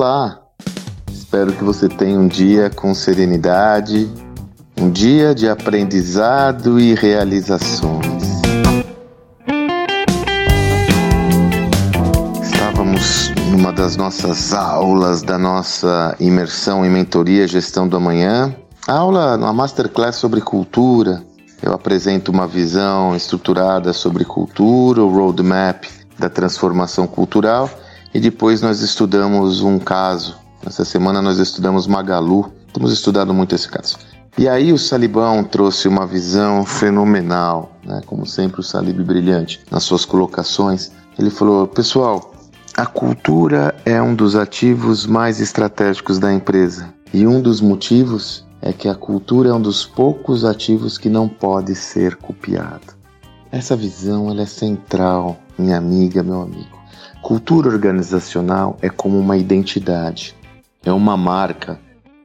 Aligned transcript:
Olá! 0.00 0.38
Espero 1.10 1.52
que 1.52 1.64
você 1.64 1.88
tenha 1.88 2.20
um 2.20 2.28
dia 2.28 2.70
com 2.70 2.94
serenidade, 2.94 4.08
um 4.80 4.88
dia 4.88 5.34
de 5.34 5.48
aprendizado 5.48 6.78
e 6.78 6.94
realizações. 6.94 8.22
Estávamos 12.40 13.32
numa 13.50 13.72
das 13.72 13.96
nossas 13.96 14.54
aulas 14.54 15.20
da 15.20 15.36
nossa 15.36 16.14
imersão 16.20 16.86
em 16.86 16.88
mentoria 16.88 17.48
gestão 17.48 17.88
do 17.88 17.96
amanhã, 17.96 18.54
aula, 18.86 19.36
uma 19.36 19.52
masterclass 19.52 20.14
sobre 20.14 20.40
cultura. 20.40 21.24
Eu 21.60 21.72
apresento 21.72 22.30
uma 22.30 22.46
visão 22.46 23.16
estruturada 23.16 23.92
sobre 23.92 24.24
cultura, 24.24 25.02
o 25.02 25.10
roadmap 25.10 25.86
da 26.16 26.30
transformação 26.30 27.04
cultural 27.04 27.68
e 28.12 28.20
depois 28.20 28.62
nós 28.62 28.80
estudamos 28.80 29.60
um 29.60 29.78
caso. 29.78 30.36
Essa 30.66 30.84
semana 30.84 31.22
nós 31.22 31.38
estudamos 31.38 31.86
Magalu, 31.86 32.52
temos 32.72 32.92
estudado 32.92 33.32
muito 33.32 33.54
esse 33.54 33.68
caso. 33.68 33.96
E 34.36 34.48
aí 34.48 34.72
o 34.72 34.78
Salibão 34.78 35.42
trouxe 35.42 35.88
uma 35.88 36.06
visão 36.06 36.64
fenomenal, 36.64 37.72
né? 37.84 38.00
como 38.06 38.24
sempre 38.24 38.60
o 38.60 38.62
Salib 38.64 39.02
brilhante 39.02 39.60
nas 39.70 39.82
suas 39.82 40.04
colocações. 40.04 40.92
Ele 41.18 41.30
falou, 41.30 41.66
pessoal, 41.66 42.32
a 42.76 42.86
cultura 42.86 43.74
é 43.84 44.00
um 44.00 44.14
dos 44.14 44.36
ativos 44.36 45.06
mais 45.06 45.40
estratégicos 45.40 46.20
da 46.20 46.32
empresa. 46.32 46.94
E 47.12 47.26
um 47.26 47.40
dos 47.40 47.60
motivos 47.60 48.46
é 48.62 48.72
que 48.72 48.88
a 48.88 48.94
cultura 48.94 49.50
é 49.50 49.52
um 49.52 49.60
dos 49.60 49.84
poucos 49.84 50.44
ativos 50.44 50.96
que 50.96 51.08
não 51.08 51.28
pode 51.28 51.74
ser 51.74 52.14
copiado. 52.14 52.96
Essa 53.50 53.74
visão 53.74 54.30
é 54.38 54.46
central, 54.46 55.36
minha 55.58 55.76
amiga, 55.76 56.22
meu 56.22 56.42
amigo. 56.42 56.77
Cultura 57.22 57.68
organizacional 57.68 58.76
é 58.80 58.88
como 58.88 59.18
uma 59.18 59.36
identidade, 59.36 60.36
é 60.84 60.92
uma 60.92 61.16
marca 61.16 61.78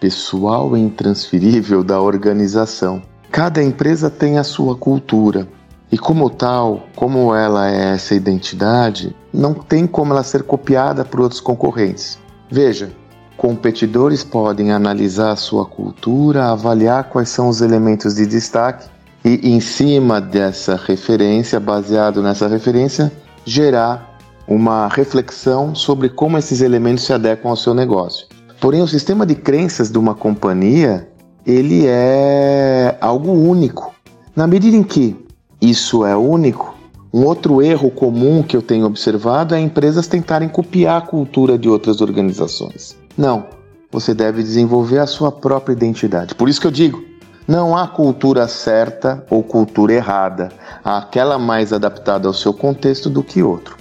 pessoal 0.00 0.76
e 0.76 0.80
intransferível 0.80 1.82
da 1.82 2.00
organização. 2.00 3.02
Cada 3.30 3.62
empresa 3.62 4.08
tem 4.08 4.38
a 4.38 4.44
sua 4.44 4.76
cultura 4.76 5.48
e, 5.90 5.98
como 5.98 6.30
tal, 6.30 6.86
como 6.94 7.34
ela 7.34 7.70
é 7.70 7.94
essa 7.94 8.14
identidade, 8.14 9.14
não 9.32 9.52
tem 9.52 9.86
como 9.86 10.12
ela 10.12 10.22
ser 10.22 10.44
copiada 10.44 11.04
por 11.04 11.20
outros 11.20 11.40
concorrentes. 11.40 12.18
Veja, 12.50 12.90
competidores 13.36 14.22
podem 14.22 14.72
analisar 14.72 15.32
a 15.32 15.36
sua 15.36 15.66
cultura, 15.66 16.46
avaliar 16.46 17.04
quais 17.10 17.28
são 17.28 17.48
os 17.48 17.60
elementos 17.60 18.14
de 18.14 18.24
destaque 18.24 18.88
e, 19.24 19.50
em 19.50 19.60
cima 19.60 20.20
dessa 20.20 20.76
referência, 20.76 21.58
baseado 21.58 22.22
nessa 22.22 22.46
referência, 22.48 23.12
gerar 23.44 24.15
uma 24.46 24.88
reflexão 24.88 25.74
sobre 25.74 26.08
como 26.08 26.38
esses 26.38 26.60
elementos 26.60 27.04
se 27.04 27.12
adequam 27.12 27.50
ao 27.50 27.56
seu 27.56 27.74
negócio. 27.74 28.26
Porém, 28.60 28.82
o 28.82 28.88
sistema 28.88 29.26
de 29.26 29.34
crenças 29.34 29.90
de 29.90 29.98
uma 29.98 30.14
companhia, 30.14 31.08
ele 31.46 31.84
é 31.86 32.96
algo 33.00 33.32
único. 33.32 33.94
Na 34.34 34.46
medida 34.46 34.76
em 34.76 34.82
que 34.82 35.16
isso 35.60 36.04
é 36.04 36.16
único, 36.16 36.74
um 37.12 37.24
outro 37.24 37.62
erro 37.62 37.90
comum 37.90 38.42
que 38.42 38.56
eu 38.56 38.62
tenho 38.62 38.86
observado 38.86 39.54
é 39.54 39.60
empresas 39.60 40.06
tentarem 40.06 40.48
copiar 40.48 40.98
a 40.98 41.06
cultura 41.06 41.58
de 41.58 41.68
outras 41.68 42.00
organizações. 42.00 42.96
Não, 43.16 43.46
você 43.90 44.12
deve 44.12 44.42
desenvolver 44.42 44.98
a 44.98 45.06
sua 45.06 45.32
própria 45.32 45.72
identidade. 45.72 46.34
Por 46.34 46.48
isso 46.48 46.60
que 46.60 46.66
eu 46.66 46.70
digo, 46.70 47.02
não 47.48 47.76
há 47.76 47.86
cultura 47.86 48.48
certa 48.48 49.24
ou 49.30 49.42
cultura 49.42 49.94
errada. 49.94 50.50
Há 50.84 50.98
aquela 50.98 51.38
mais 51.38 51.72
adaptada 51.72 52.26
ao 52.26 52.34
seu 52.34 52.52
contexto 52.52 53.08
do 53.08 53.22
que 53.22 53.42
outro. 53.42 53.76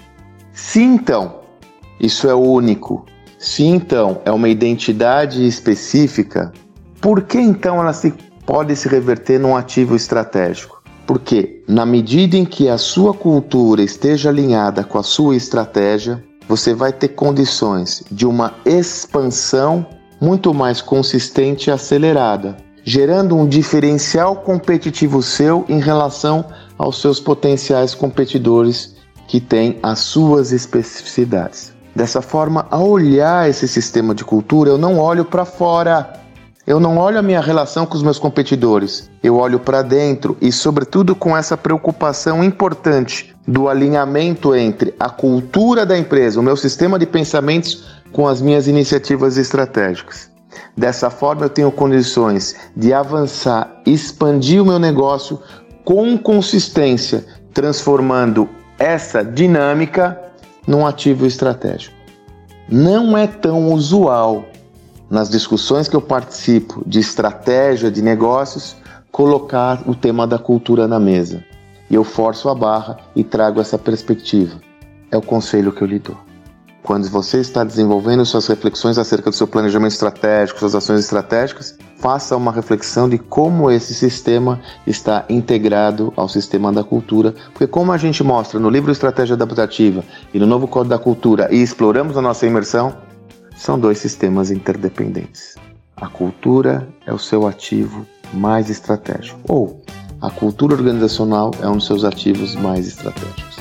Se 0.55 0.81
então. 0.81 1.41
Isso 1.99 2.29
é 2.29 2.33
único, 2.33 3.05
se 3.37 3.63
então. 3.63 4.21
É 4.23 4.31
uma 4.31 4.47
identidade 4.47 5.45
específica, 5.45 6.51
por 7.01 7.23
que 7.23 7.37
então 7.37 7.79
ela 7.79 7.91
se, 7.91 8.13
pode 8.45 8.73
se 8.75 8.87
reverter 8.87 9.37
num 9.37 9.55
ativo 9.55 9.95
estratégico? 9.95 10.81
Porque 11.05 11.61
na 11.67 11.85
medida 11.85 12.37
em 12.37 12.45
que 12.45 12.69
a 12.69 12.77
sua 12.77 13.13
cultura 13.13 13.83
esteja 13.83 14.29
alinhada 14.29 14.83
com 14.83 14.97
a 14.97 15.03
sua 15.03 15.35
estratégia, 15.35 16.23
você 16.47 16.73
vai 16.73 16.93
ter 16.93 17.09
condições 17.09 18.03
de 18.09 18.25
uma 18.25 18.55
expansão 18.65 19.85
muito 20.21 20.53
mais 20.53 20.81
consistente 20.81 21.69
e 21.69 21.71
acelerada, 21.71 22.55
gerando 22.83 23.35
um 23.35 23.47
diferencial 23.47 24.37
competitivo 24.37 25.21
seu 25.21 25.65
em 25.67 25.79
relação 25.79 26.45
aos 26.77 27.01
seus 27.01 27.19
potenciais 27.19 27.93
competidores 27.93 28.94
que 29.27 29.39
tem 29.39 29.79
as 29.81 29.99
suas 29.99 30.51
especificidades. 30.51 31.73
Dessa 31.95 32.21
forma, 32.21 32.67
ao 32.69 32.89
olhar 32.89 33.49
esse 33.49 33.67
sistema 33.67 34.13
de 34.13 34.25
cultura, 34.25 34.69
eu 34.69 34.77
não 34.77 34.99
olho 34.99 35.23
para 35.23 35.45
fora. 35.45 36.13
Eu 36.67 36.79
não 36.79 36.97
olho 36.97 37.17
a 37.17 37.21
minha 37.21 37.39
relação 37.39 37.85
com 37.85 37.95
os 37.95 38.03
meus 38.03 38.19
competidores. 38.19 39.09
Eu 39.23 39.37
olho 39.37 39.59
para 39.59 39.81
dentro 39.81 40.35
e, 40.41 40.51
sobretudo, 40.51 41.15
com 41.15 41.37
essa 41.37 41.55
preocupação 41.55 42.43
importante 42.43 43.33
do 43.47 43.69
alinhamento 43.69 44.53
entre 44.55 44.93
a 44.99 45.09
cultura 45.09 45.85
da 45.85 45.97
empresa, 45.97 46.39
o 46.39 46.43
meu 46.43 46.57
sistema 46.57 46.99
de 46.99 47.05
pensamentos, 47.05 47.85
com 48.11 48.27
as 48.27 48.41
minhas 48.41 48.67
iniciativas 48.67 49.37
estratégicas. 49.37 50.29
Dessa 50.75 51.09
forma, 51.09 51.45
eu 51.45 51.49
tenho 51.49 51.71
condições 51.71 52.55
de 52.75 52.91
avançar, 52.93 53.81
expandir 53.85 54.61
o 54.61 54.65
meu 54.65 54.79
negócio 54.79 55.39
com 55.85 56.17
consistência, 56.17 57.25
transformando 57.53 58.49
essa 58.77 59.23
dinâmica 59.23 60.19
num 60.67 60.85
ativo 60.85 61.25
estratégico. 61.25 61.95
Não 62.67 63.17
é 63.17 63.27
tão 63.27 63.71
usual 63.71 64.45
nas 65.09 65.29
discussões 65.29 65.87
que 65.87 65.95
eu 65.95 66.01
participo 66.01 66.83
de 66.85 66.99
estratégia 66.99 67.91
de 67.91 68.01
negócios 68.01 68.75
colocar 69.11 69.83
o 69.87 69.95
tema 69.95 70.25
da 70.27 70.37
cultura 70.37 70.87
na 70.87 70.99
mesa. 70.99 71.43
E 71.89 71.95
eu 71.95 72.03
forço 72.03 72.49
a 72.49 72.55
barra 72.55 72.97
e 73.15 73.23
trago 73.23 73.61
essa 73.61 73.77
perspectiva. 73.77 74.59
É 75.11 75.17
o 75.17 75.21
conselho 75.21 75.71
que 75.71 75.81
eu 75.81 75.87
lhe 75.87 75.99
dou. 75.99 76.17
Quando 76.81 77.07
você 77.09 77.39
está 77.39 77.63
desenvolvendo 77.63 78.25
suas 78.25 78.47
reflexões 78.47 78.97
acerca 78.97 79.29
do 79.29 79.35
seu 79.35 79.47
planejamento 79.47 79.93
estratégico, 79.93 80.59
suas 80.59 80.75
ações 80.75 80.99
estratégicas, 80.99 81.77
faça 81.97 82.35
uma 82.35 82.51
reflexão 82.51 83.07
de 83.07 83.17
como 83.17 83.71
esse 83.71 83.93
sistema 83.93 84.59
está 84.85 85.25
integrado 85.29 86.13
ao 86.15 86.29
sistema 86.29 86.71
da 86.71 86.83
cultura, 86.83 87.33
porque 87.51 87.67
como 87.67 87.91
a 87.91 87.97
gente 87.97 88.23
mostra 88.23 88.59
no 88.59 88.69
livro 88.69 88.91
Estratégia 88.91 89.33
Adaptativa 89.33 90.03
e 90.33 90.39
no 90.39 90.45
novo 90.45 90.67
Código 90.67 90.89
da 90.89 90.99
Cultura 90.99 91.47
e 91.51 91.61
exploramos 91.61 92.17
a 92.17 92.21
nossa 92.21 92.45
imersão, 92.45 92.95
são 93.55 93.79
dois 93.79 93.97
sistemas 93.97 94.51
interdependentes. 94.51 95.55
A 95.95 96.07
cultura 96.07 96.87
é 97.05 97.13
o 97.13 97.19
seu 97.19 97.47
ativo 97.47 98.05
mais 98.33 98.69
estratégico, 98.69 99.39
ou 99.47 99.81
a 100.21 100.29
cultura 100.29 100.75
organizacional 100.75 101.51
é 101.61 101.67
um 101.67 101.77
dos 101.77 101.85
seus 101.85 102.03
ativos 102.03 102.55
mais 102.55 102.87
estratégicos. 102.87 103.57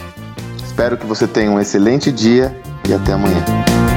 Espero 0.65 0.97
que 0.97 1.07
você 1.07 1.29
tenha 1.29 1.51
um 1.51 1.61
excelente 1.61 2.11
dia 2.11 2.55
e 2.89 2.93
até 2.93 3.13
amanhã. 3.13 3.94